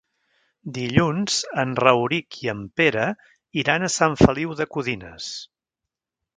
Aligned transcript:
Dilluns 0.77 1.35
en 1.63 1.75
Rauric 1.83 2.39
i 2.47 2.51
en 2.55 2.65
Pere 2.81 3.05
iran 3.65 3.85
a 3.85 3.93
Sant 3.99 4.19
Feliu 4.25 4.59
de 4.63 4.71
Codines. 4.75 5.33